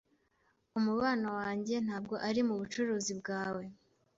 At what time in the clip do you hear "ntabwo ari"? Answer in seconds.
1.85-2.41